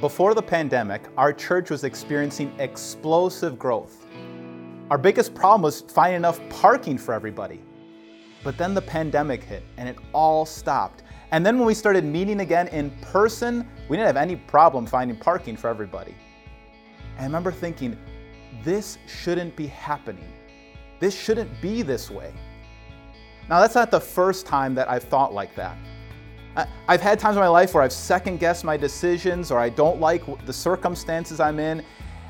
[0.00, 4.06] Before the pandemic, our church was experiencing explosive growth.
[4.90, 7.60] Our biggest problem was finding enough parking for everybody.
[8.42, 11.02] But then the pandemic hit and it all stopped.
[11.32, 15.18] And then when we started meeting again in person, we didn't have any problem finding
[15.18, 16.14] parking for everybody.
[17.18, 17.94] I remember thinking,
[18.64, 20.32] this shouldn't be happening.
[20.98, 22.32] This shouldn't be this way.
[23.50, 25.76] Now, that's not the first time that I've thought like that.
[26.56, 30.00] I've had times in my life where I've second guessed my decisions or I don't
[30.00, 31.84] like the circumstances I'm in,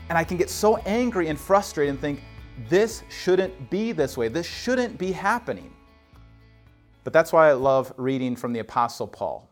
[0.08, 2.22] and I can get so angry and frustrated and think,
[2.68, 4.28] this shouldn't be this way.
[4.28, 5.72] This shouldn't be happening.
[7.04, 9.48] But that's why I love reading from the Apostle Paul.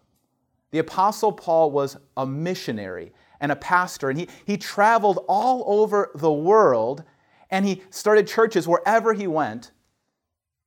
[0.70, 6.10] The Apostle Paul was a missionary and a pastor, and he, he traveled all over
[6.14, 7.04] the world
[7.50, 9.70] and he started churches wherever he went.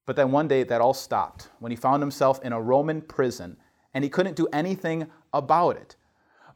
[0.07, 3.57] But then one day that all stopped when he found himself in a Roman prison
[3.93, 5.95] and he couldn't do anything about it.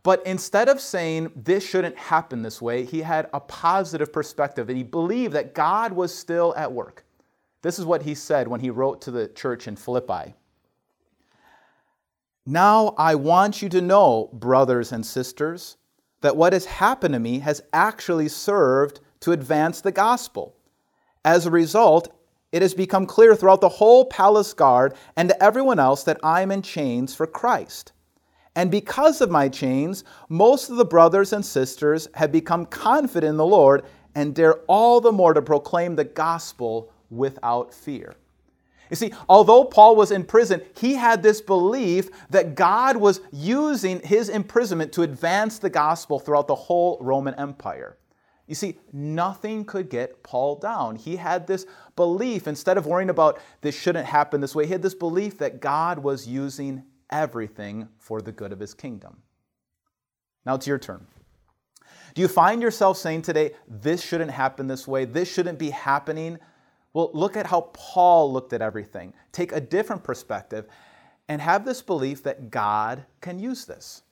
[0.04, 4.78] But instead of saying this shouldn't happen this way, he had a positive perspective and
[4.78, 7.04] he believed that God was still at work.
[7.64, 10.36] This is what he said when he wrote to the church in Philippi.
[12.46, 15.78] Now I want you to know, brothers and sisters,
[16.22, 20.56] that what has happened to me has actually served to advance the gospel.
[21.24, 22.15] As a result,
[22.56, 26.42] it has become clear throughout the whole palace guard and to everyone else that I
[26.42, 27.92] am in chains for Christ.
[28.56, 33.36] And because of my chains, most of the brothers and sisters have become confident in
[33.36, 33.84] the Lord
[34.16, 38.16] and dare all the more to proclaim the gospel without fear.
[38.90, 44.00] You see, although Paul was in prison, he had this belief that God was using
[44.00, 47.98] his imprisonment to advance the gospel throughout the whole Roman Empire.
[48.48, 50.96] You see, nothing could get Paul down.
[50.96, 51.66] He had this
[51.96, 55.60] belief, instead of worrying about this shouldn't happen this way, he had this belief that
[55.60, 59.18] God was using everything for the good of his kingdom.
[60.46, 61.08] Now it's your turn.
[62.14, 66.38] Do you find yourself saying today, this shouldn't happen this way, this shouldn't be happening?
[66.94, 69.14] Well, look at how Paul looked at everything.
[69.32, 70.68] Take a different perspective
[71.28, 74.04] and have this belief that God can use this.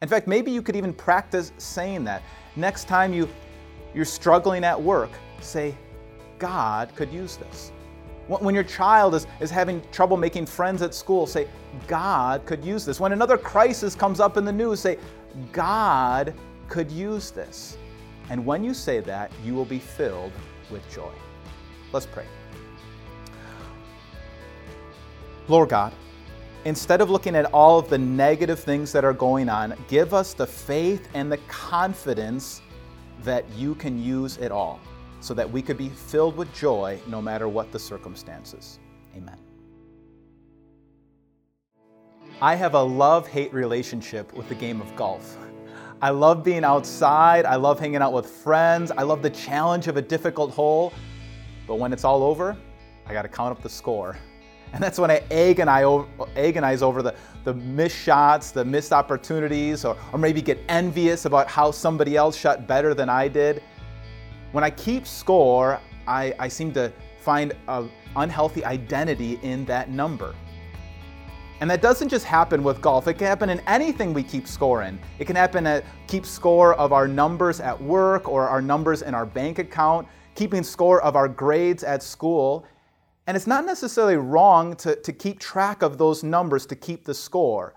[0.00, 2.22] In fact, maybe you could even practice saying that.
[2.56, 3.28] Next time you
[3.94, 5.74] you're struggling at work, say,
[6.38, 7.72] God could use this.
[8.28, 11.48] When your child is, is having trouble making friends at school, say,
[11.88, 13.00] God could use this.
[13.00, 14.98] When another crisis comes up in the news, say,
[15.52, 16.32] God
[16.68, 17.76] could use this.
[18.30, 20.32] And when you say that, you will be filled
[20.70, 21.12] with joy.
[21.92, 22.26] Let's pray.
[25.48, 25.92] Lord God,
[26.64, 30.32] instead of looking at all of the negative things that are going on, give us
[30.34, 32.62] the faith and the confidence
[33.24, 34.80] that you can use it all
[35.20, 38.78] so that we could be filled with joy no matter what the circumstances.
[39.16, 39.36] Amen.
[42.42, 45.36] I have a love hate relationship with the game of golf.
[46.00, 49.98] I love being outside, I love hanging out with friends, I love the challenge of
[49.98, 50.94] a difficult hole,
[51.66, 52.56] but when it's all over,
[53.04, 54.16] I got to count up the score.
[54.72, 57.14] And that's when I agonize, agonize over the,
[57.44, 62.36] the missed shots, the missed opportunities, or, or maybe get envious about how somebody else
[62.36, 63.62] shot better than I did.
[64.52, 70.34] When I keep score, I, I seem to find an unhealthy identity in that number.
[71.60, 73.06] And that doesn't just happen with golf.
[73.06, 74.98] It can happen in anything we keep score in.
[75.18, 79.14] It can happen at keep score of our numbers at work or our numbers in
[79.14, 82.64] our bank account, keeping score of our grades at school.
[83.30, 87.14] And it's not necessarily wrong to, to keep track of those numbers to keep the
[87.14, 87.74] score.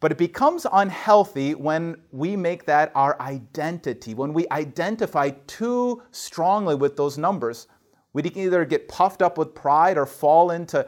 [0.00, 6.74] But it becomes unhealthy when we make that our identity, when we identify too strongly
[6.74, 7.68] with those numbers.
[8.14, 10.84] We can either get puffed up with pride or fall into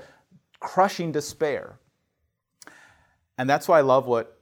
[0.59, 1.79] crushing despair.
[3.39, 4.37] And that's why I love what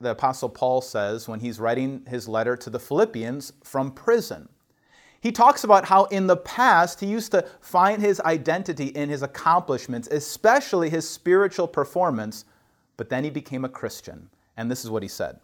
[0.00, 4.48] the Apostle Paul says when he's writing his letter to the Philippians from prison.
[5.22, 9.22] He talks about how in the past he used to find his identity in his
[9.22, 12.44] accomplishments, especially his spiritual performance,
[12.96, 14.30] but then he became a Christian.
[14.56, 15.38] And this is what he said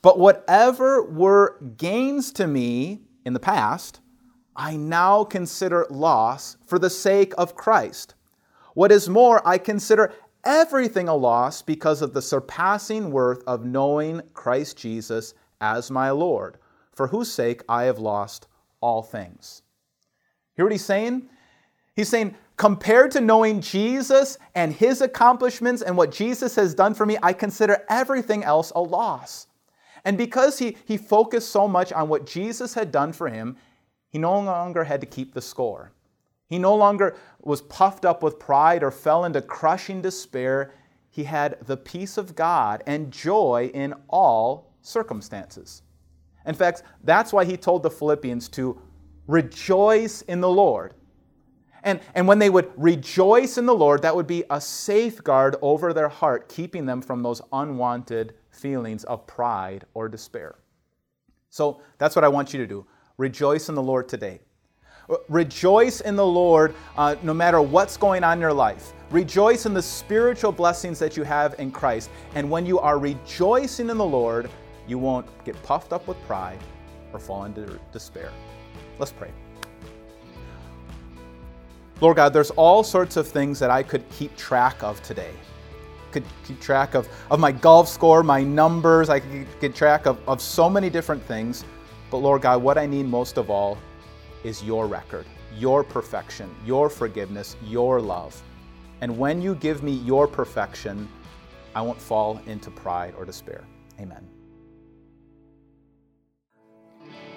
[0.00, 4.00] But whatever were gains to me in the past,
[4.56, 8.14] I now consider loss for the sake of Christ.
[8.72, 14.22] What is more, I consider everything a loss because of the surpassing worth of knowing
[14.32, 16.56] Christ Jesus as my Lord,
[16.94, 18.46] for whose sake I have lost
[18.84, 19.62] all things.
[20.56, 21.28] Hear what he's saying?
[21.96, 27.06] He's saying, compared to knowing Jesus and his accomplishments and what Jesus has done for
[27.06, 29.46] me, I consider everything else a loss.
[30.04, 33.56] And because he, he focused so much on what Jesus had done for him,
[34.10, 35.92] he no longer had to keep the score.
[36.46, 40.74] He no longer was puffed up with pride or fell into crushing despair.
[41.10, 45.83] He had the peace of God and joy in all circumstances.
[46.46, 48.80] In fact, that's why he told the Philippians to
[49.26, 50.94] rejoice in the Lord.
[51.82, 55.92] And, and when they would rejoice in the Lord, that would be a safeguard over
[55.92, 60.56] their heart, keeping them from those unwanted feelings of pride or despair.
[61.50, 62.86] So that's what I want you to do.
[63.18, 64.40] Rejoice in the Lord today.
[65.28, 68.94] Rejoice in the Lord uh, no matter what's going on in your life.
[69.10, 72.08] Rejoice in the spiritual blessings that you have in Christ.
[72.34, 74.48] And when you are rejoicing in the Lord,
[74.86, 76.58] you won't get puffed up with pride
[77.12, 78.30] or fall into despair.
[78.98, 79.30] Let's pray.
[82.00, 85.32] Lord God, there's all sorts of things that I could keep track of today.
[86.10, 90.18] Could keep track of, of my golf score, my numbers, I could keep track of,
[90.28, 91.64] of so many different things.
[92.10, 93.78] But Lord God, what I need most of all
[94.42, 95.26] is your record,
[95.56, 98.40] your perfection, your forgiveness, your love.
[99.00, 101.08] And when you give me your perfection,
[101.74, 103.64] I won't fall into pride or despair.
[104.00, 104.33] Amen.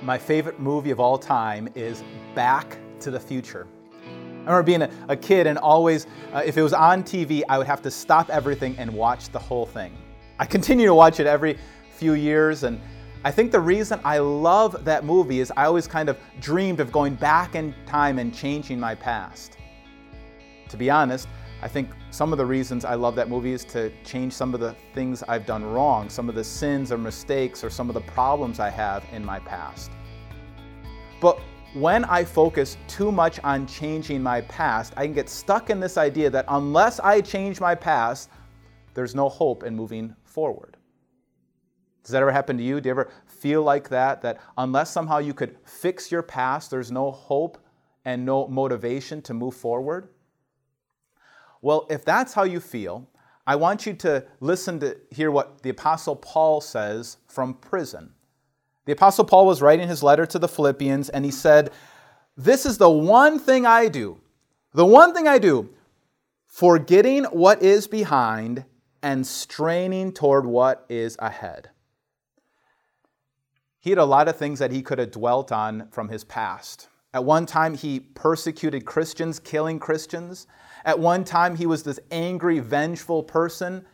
[0.01, 2.03] My favorite movie of all time is
[2.35, 3.65] Back to the Future.
[4.05, 7.57] I remember being a, a kid and always, uh, if it was on TV, I
[7.57, 9.97] would have to stop everything and watch the whole thing.
[10.37, 11.57] I continue to watch it every
[11.95, 12.79] few years, and
[13.23, 16.91] I think the reason I love that movie is I always kind of dreamed of
[16.91, 19.57] going back in time and changing my past.
[20.69, 21.27] To be honest,
[21.59, 24.59] I think some of the reasons I love that movie is to change some of
[24.59, 28.01] the things I've done wrong, some of the sins or mistakes or some of the
[28.01, 29.89] problems I have in my past.
[31.19, 31.39] But
[31.73, 35.97] when I focus too much on changing my past, I can get stuck in this
[35.97, 38.29] idea that unless I change my past,
[38.93, 40.77] there's no hope in moving forward.
[42.03, 42.79] Does that ever happen to you?
[42.79, 44.21] Do you ever feel like that?
[44.21, 47.57] That unless somehow you could fix your past, there's no hope
[48.05, 50.09] and no motivation to move forward?
[51.61, 53.07] Well, if that's how you feel,
[53.45, 58.13] I want you to listen to hear what the Apostle Paul says from prison.
[58.85, 61.71] The Apostle Paul was writing his letter to the Philippians, and he said,
[62.35, 64.19] This is the one thing I do,
[64.73, 65.69] the one thing I do,
[66.45, 68.65] forgetting what is behind
[69.01, 71.69] and straining toward what is ahead.
[73.79, 76.89] He had a lot of things that he could have dwelt on from his past.
[77.13, 80.47] At one time, he persecuted Christians, killing Christians.
[80.85, 83.85] At one time, he was this angry, vengeful person.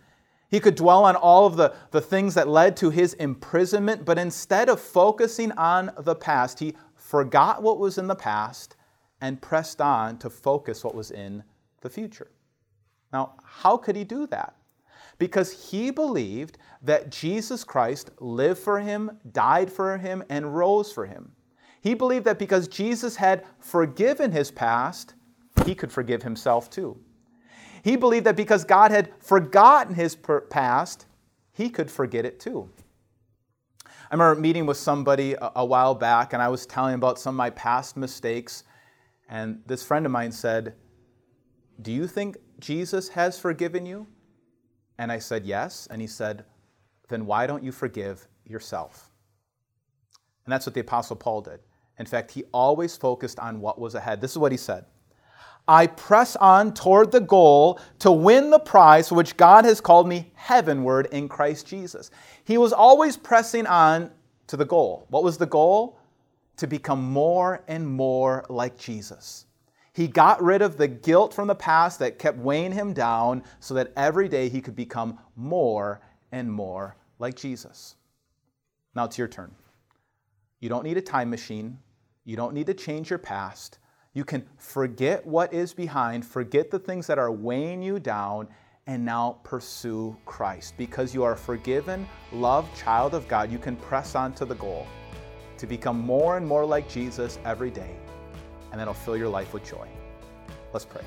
[0.49, 4.19] He could dwell on all of the, the things that led to his imprisonment, but
[4.19, 8.75] instead of focusing on the past, he forgot what was in the past
[9.21, 11.43] and pressed on to focus what was in
[11.81, 12.31] the future.
[13.11, 14.55] Now, how could he do that?
[15.17, 21.05] Because he believed that Jesus Christ lived for him, died for him, and rose for
[21.05, 21.31] him.
[21.81, 25.13] He believed that because Jesus had forgiven his past,
[25.65, 26.97] he could forgive himself too.
[27.83, 30.17] He believed that because God had forgotten his
[30.49, 31.05] past,
[31.51, 32.69] he could forget it too.
[33.85, 37.35] I remember meeting with somebody a, a while back, and I was telling about some
[37.35, 38.63] of my past mistakes.
[39.27, 40.75] And this friend of mine said,
[41.81, 44.07] Do you think Jesus has forgiven you?
[44.97, 45.87] And I said, Yes.
[45.89, 46.45] And he said,
[47.09, 49.09] Then why don't you forgive yourself?
[50.45, 51.59] And that's what the Apostle Paul did.
[51.99, 54.21] In fact, he always focused on what was ahead.
[54.21, 54.85] This is what he said
[55.67, 60.07] I press on toward the goal to win the prize for which God has called
[60.07, 62.11] me heavenward in Christ Jesus.
[62.43, 64.11] He was always pressing on
[64.47, 65.05] to the goal.
[65.09, 65.97] What was the goal?
[66.57, 69.45] To become more and more like Jesus.
[69.93, 73.73] He got rid of the guilt from the past that kept weighing him down so
[73.75, 76.01] that every day he could become more
[76.31, 77.95] and more like Jesus.
[78.95, 79.53] Now it's your turn.
[80.59, 81.77] You don't need a time machine.
[82.25, 83.79] You don't need to change your past.
[84.15, 88.47] You can forget what is behind, forget the things that are weighing you down,
[88.85, 90.75] and now pursue Christ.
[90.77, 94.53] Because you are a forgiven, loved child of God, you can press on to the
[94.55, 94.85] goal
[95.57, 97.95] to become more and more like Jesus every day,
[98.71, 99.87] and that'll fill your life with joy.
[100.73, 101.03] Let's pray.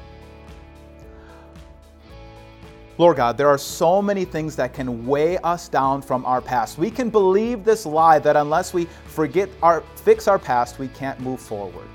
[2.98, 6.76] Lord God, there are so many things that can weigh us down from our past.
[6.76, 11.20] We can believe this lie that unless we forget our fix our past, we can't
[11.20, 11.86] move forward.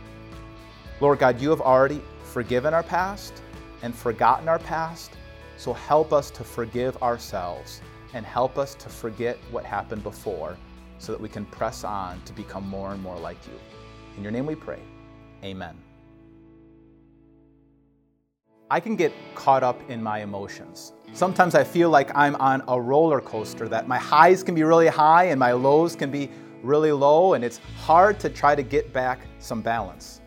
[1.01, 3.41] Lord God, you have already forgiven our past
[3.81, 5.10] and forgotten our past,
[5.58, 7.81] so help us to forgive ourselves
[8.13, 10.55] and help us to forget what happened before
[11.00, 13.60] so that we can press on to become more and more like you.
[14.15, 14.77] In your name we pray.
[15.43, 15.75] Amen.
[18.70, 20.93] I can get caught up in my emotions.
[21.13, 24.88] Sometimes I feel like I'm on a roller coaster, that my highs can be really
[24.88, 26.29] high and my lows can be
[26.62, 30.21] really low, and it's hard to try to get back some balance.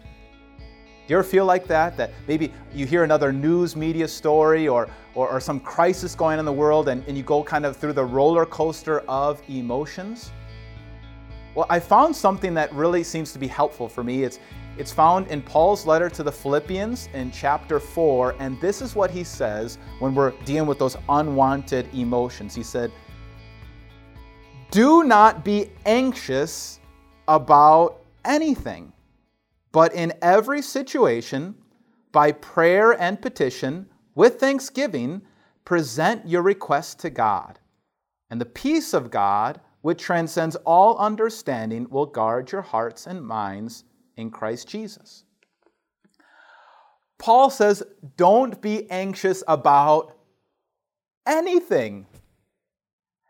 [1.07, 1.99] Do you ever feel like that?
[1.99, 6.39] That maybe you hear another news media story or, or, or, some crisis going on
[6.39, 10.33] in the world and, and you go kind of through the roller coaster of emotions?
[11.55, 14.25] Well, I found something that really seems to be helpful for me.
[14.25, 14.41] It's,
[14.79, 19.11] it's found in Paul's letter to the Philippians in chapter 4, and this is what
[19.11, 22.55] he says when we're dealing with those unwanted emotions.
[22.55, 22.91] He said,
[24.71, 26.81] Do not be anxious
[27.29, 28.94] about anything
[29.75, 31.57] but in every situation,
[32.13, 35.21] by prayer and petition, with thanksgiving,
[35.65, 37.59] present your requests to God.
[38.31, 43.83] And the peace of God, which transcends all understanding, will guard your hearts and minds
[44.17, 45.25] in Christ Jesus.
[47.19, 47.83] Paul says,
[48.17, 50.17] don't be anxious about
[51.27, 52.07] anything.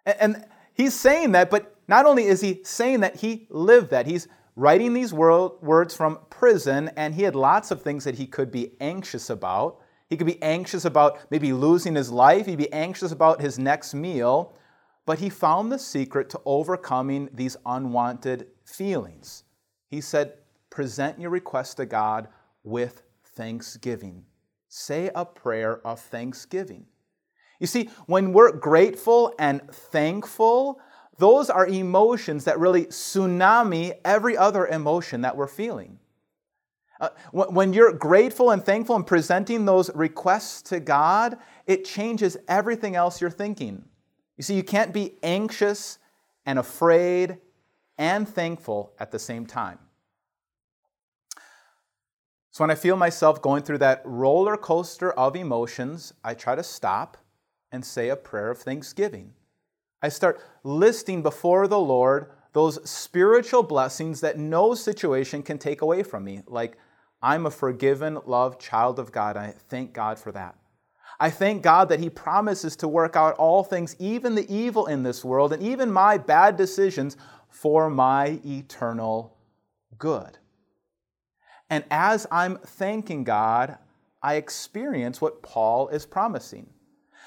[0.04, 4.06] And he's saying that, but not only is he saying that, he lived that.
[4.06, 8.50] He's writing these words from prison, and he had lots of things that he could
[8.50, 9.80] be anxious about.
[10.08, 13.94] He could be anxious about maybe losing his life, he'd be anxious about his next
[13.94, 14.56] meal,
[15.06, 19.44] but he found the secret to overcoming these unwanted feelings.
[19.88, 20.34] He said,
[20.70, 22.28] Present your request to God
[22.64, 23.02] with
[23.36, 24.24] thanksgiving.
[24.68, 26.86] Say a prayer of thanksgiving.
[27.60, 30.80] You see, when we're grateful and thankful,
[31.18, 35.98] those are emotions that really tsunami every other emotion that we're feeling.
[37.00, 42.94] Uh, when you're grateful and thankful and presenting those requests to God, it changes everything
[42.94, 43.84] else you're thinking.
[44.36, 45.98] You see, you can't be anxious
[46.46, 47.38] and afraid
[47.98, 49.78] and thankful at the same time.
[52.50, 56.62] So when I feel myself going through that roller coaster of emotions, I try to
[56.62, 57.16] stop
[57.72, 59.32] and say a prayer of thanksgiving.
[60.04, 66.02] I start listing before the Lord those spiritual blessings that no situation can take away
[66.02, 66.42] from me.
[66.46, 66.76] Like,
[67.22, 69.38] I'm a forgiven, loved child of God.
[69.38, 70.56] I thank God for that.
[71.18, 75.04] I thank God that He promises to work out all things, even the evil in
[75.04, 77.16] this world, and even my bad decisions,
[77.48, 79.38] for my eternal
[79.96, 80.36] good.
[81.70, 83.78] And as I'm thanking God,
[84.22, 86.73] I experience what Paul is promising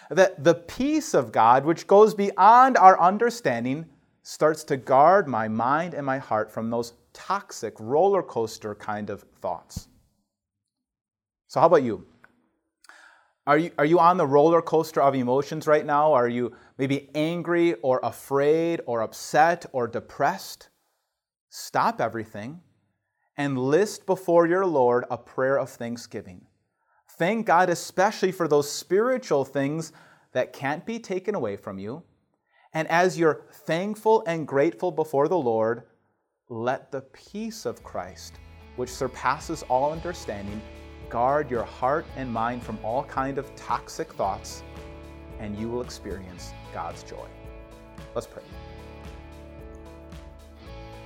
[0.10, 3.86] that the peace of God, which goes beyond our understanding,
[4.24, 9.22] starts to guard my mind and my heart from those toxic roller coaster kind of
[9.42, 9.88] thoughts.
[11.48, 12.06] So, how about you?
[13.46, 16.12] Are you, are you on the roller coaster of emotions right now?
[16.12, 20.68] Are you maybe angry or afraid or upset or depressed?
[21.50, 22.60] Stop everything
[23.38, 26.47] and list before your Lord a prayer of thanksgiving.
[27.18, 29.92] Thank God, especially for those spiritual things
[30.34, 32.04] that can't be taken away from you.
[32.74, 35.84] And as you're thankful and grateful before the Lord,
[36.50, 38.36] let the peace of Christ,
[38.76, 40.62] which surpasses all understanding,
[41.10, 44.62] guard your heart and mind from all kind of toxic thoughts,
[45.40, 47.28] and you will experience God's joy.
[48.14, 48.44] Let's pray.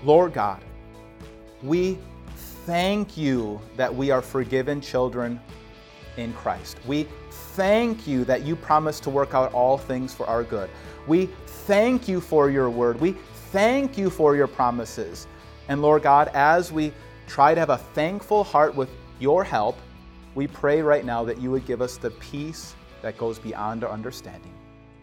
[0.03, 0.61] Lord God,
[1.63, 1.99] we
[2.65, 5.39] thank you that we are forgiven children
[6.17, 6.79] in Christ.
[6.85, 10.69] We thank you that you promise to work out all things for our good.
[11.07, 11.27] We
[11.65, 12.99] thank you for your word.
[12.99, 13.13] We
[13.51, 15.27] thank you for your promises.
[15.67, 16.93] And Lord God, as we
[17.27, 18.89] try to have a thankful heart with
[19.19, 19.77] your help,
[20.35, 23.91] we pray right now that you would give us the peace that goes beyond our
[23.91, 24.53] understanding.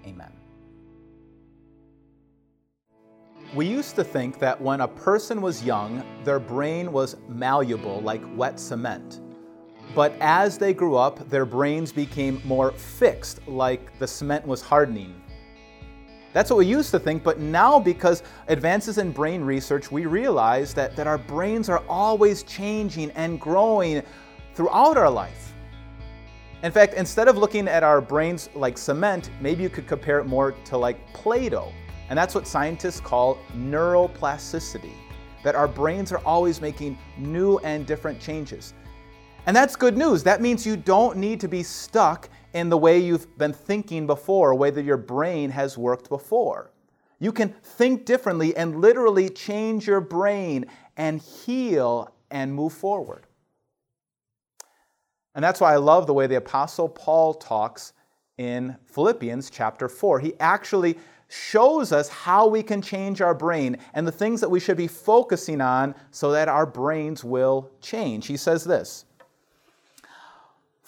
[0.06, 0.32] Amen.
[3.54, 8.20] We used to think that when a person was young, their brain was malleable like
[8.36, 9.20] wet cement.
[9.94, 15.20] But as they grew up, their brains became more fixed, like the cement was hardening.
[16.34, 20.74] That's what we used to think, but now, because advances in brain research, we realize
[20.74, 24.02] that, that our brains are always changing and growing
[24.54, 25.52] throughout our life.
[26.62, 30.26] In fact, instead of looking at our brains like cement, maybe you could compare it
[30.26, 31.72] more to like Play Doh.
[32.10, 34.92] And that's what scientists call neuroplasticity,
[35.44, 38.74] that our brains are always making new and different changes.
[39.46, 40.22] And that's good news.
[40.22, 44.50] That means you don't need to be stuck in the way you've been thinking before,
[44.50, 46.70] a way that your brain has worked before.
[47.18, 50.66] You can think differently and literally change your brain
[50.96, 53.26] and heal and move forward.
[55.34, 57.92] And that's why I love the way the Apostle Paul talks
[58.38, 60.20] in Philippians chapter 4.
[60.20, 64.60] He actually shows us how we can change our brain and the things that we
[64.60, 68.26] should be focusing on so that our brains will change.
[68.26, 69.04] He says this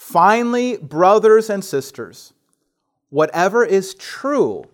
[0.00, 2.33] Finally, brothers and sisters,
[3.11, 4.64] whatever is true,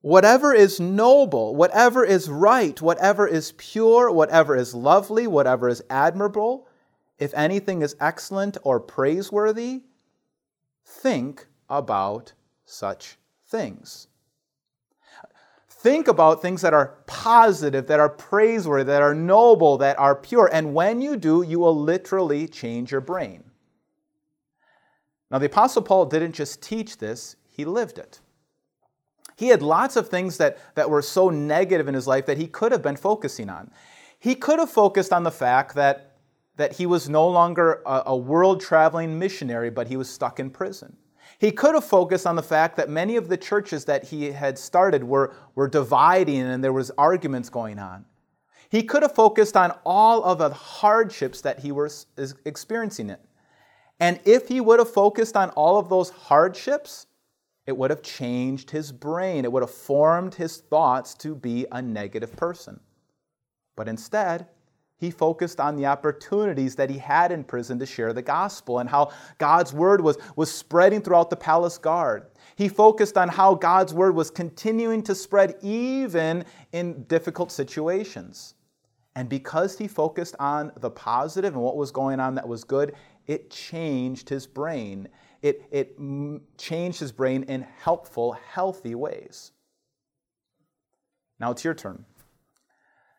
[0.00, 6.66] whatever is noble, whatever is right, whatever is pure, whatever is lovely, whatever is admirable,
[7.16, 9.84] if anything is excellent or praiseworthy,
[10.84, 12.32] think about
[12.64, 14.08] such things.
[15.68, 20.50] Think about things that are positive, that are praiseworthy, that are noble, that are pure.
[20.52, 23.44] And when you do, you will literally change your brain.
[25.30, 28.20] Now, the Apostle Paul didn't just teach this, he lived it.
[29.36, 32.46] He had lots of things that, that were so negative in his life that he
[32.46, 33.70] could have been focusing on.
[34.18, 36.18] He could have focused on the fact that,
[36.56, 40.50] that he was no longer a, a world traveling missionary, but he was stuck in
[40.50, 40.96] prison.
[41.38, 44.58] He could have focused on the fact that many of the churches that he had
[44.58, 48.04] started were, were dividing and there was arguments going on.
[48.68, 52.06] He could have focused on all of the hardships that he was
[52.44, 53.20] experiencing it.
[54.00, 57.06] And if he would have focused on all of those hardships,
[57.66, 59.44] it would have changed his brain.
[59.44, 62.80] It would have formed his thoughts to be a negative person.
[63.76, 64.48] But instead,
[64.96, 68.88] he focused on the opportunities that he had in prison to share the gospel and
[68.88, 72.26] how God's word was, was spreading throughout the palace guard.
[72.56, 78.54] He focused on how God's word was continuing to spread even in difficult situations.
[79.16, 82.94] And because he focused on the positive and what was going on that was good,
[83.30, 85.08] it changed his brain.
[85.40, 85.96] It, it
[86.58, 89.52] changed his brain in helpful, healthy ways.
[91.38, 92.04] Now it's your turn.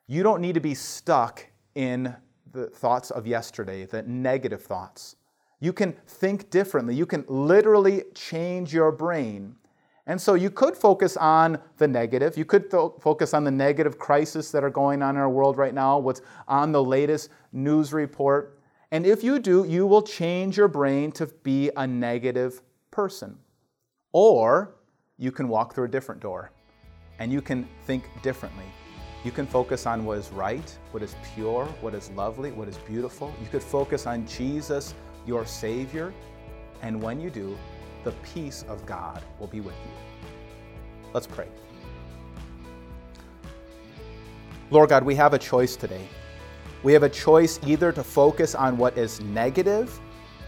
[0.08, 2.14] You don't need to be stuck in
[2.52, 5.16] the thoughts of yesterday, the negative thoughts.
[5.62, 6.94] You can think differently.
[6.94, 9.56] You can literally change your brain.
[10.08, 12.38] And so you could focus on the negative.
[12.38, 15.58] You could th- focus on the negative crisis that are going on in our world
[15.58, 18.58] right now, what's on the latest news report.
[18.92, 23.38] And if you do, you will change your brain to be a negative person.
[24.12, 24.76] Or
[25.18, 26.52] you can walk through a different door
[27.20, 28.66] and you can think differently.
[29.24, 32.78] You can focus on what is right, what is pure, what is lovely, what is
[32.80, 33.34] beautiful.
[33.42, 34.94] You could focus on Jesus,
[35.26, 36.14] your Savior.
[36.82, 37.58] And when you do,
[38.04, 40.30] the peace of God will be with you.
[41.14, 41.48] Let's pray.
[44.72, 46.08] Lord God, we have a choice today.
[46.84, 50.00] We have a choice either to focus on what is negative,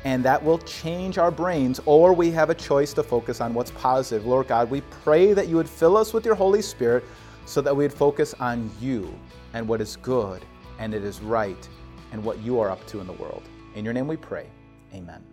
[0.03, 3.71] and that will change our brains, or we have a choice to focus on what's
[3.71, 4.25] positive.
[4.25, 7.03] Lord God, we pray that you would fill us with your Holy Spirit
[7.45, 9.13] so that we'd focus on you
[9.53, 10.43] and what is good
[10.79, 11.69] and it is right
[12.11, 13.43] and what you are up to in the world.
[13.75, 14.47] In your name we pray.
[14.93, 15.23] Amen.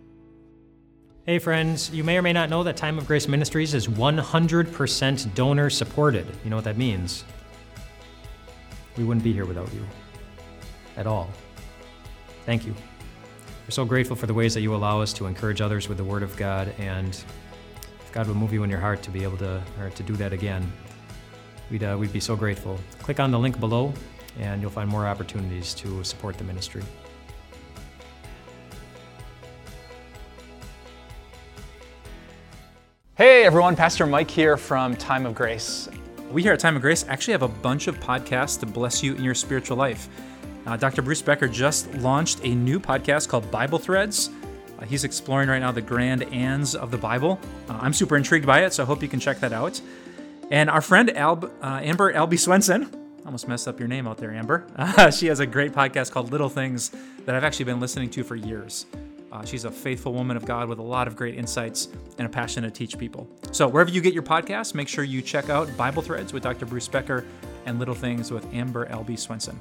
[1.25, 5.35] Hey, friends, you may or may not know that Time of Grace Ministries is 100%
[5.35, 6.25] donor supported.
[6.43, 7.23] You know what that means?
[8.97, 9.85] We wouldn't be here without you
[11.01, 11.29] at all.
[12.45, 12.73] Thank you.
[13.65, 16.03] We're so grateful for the ways that you allow us to encourage others with the
[16.03, 19.37] Word of God, and if God would move you in your heart to be able
[19.37, 20.71] to, or to do that again,
[21.69, 22.79] we'd, uh, we'd be so grateful.
[22.99, 23.93] Click on the link below,
[24.39, 26.83] and you'll find more opportunities to support the ministry.
[33.15, 35.89] Hey everyone, Pastor Mike here from Time of Grace.
[36.31, 39.15] We here at Time of Grace actually have a bunch of podcasts to bless you
[39.15, 40.07] in your spiritual life.
[40.65, 41.01] Uh, Dr.
[41.01, 44.29] Bruce Becker just launched a new podcast called Bible Threads.
[44.79, 47.39] Uh, he's exploring right now the grand ands of the Bible.
[47.69, 49.79] Uh, I'm super intrigued by it, so I hope you can check that out.
[50.49, 52.89] And our friend Alb, uh, Amber Albee Swenson,
[53.25, 54.65] almost messed up your name out there, Amber.
[55.11, 56.91] She has a great podcast called Little Things
[57.25, 58.85] that I've actually been listening to for years.
[59.31, 62.29] Uh, she's a faithful woman of God with a lot of great insights and a
[62.29, 63.29] passion to teach people.
[63.51, 66.65] So, wherever you get your podcast, make sure you check out Bible Threads with Dr.
[66.65, 67.25] Bruce Becker
[67.65, 69.57] and Little Things with Amber Albee Swenson.